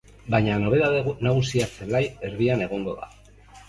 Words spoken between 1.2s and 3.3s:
nagusia zelai erdian egongo da.